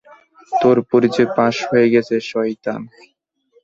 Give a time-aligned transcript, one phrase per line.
[0.51, 2.81] তোর পরিচয় ফাঁস হয়ে গেছে, শয়তান!